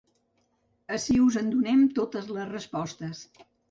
Ací 0.97 1.19
us 1.27 1.39
en 1.43 1.53
donem 1.53 1.87
totes 2.01 2.35
les 2.35 2.53
respostes. 2.59 3.27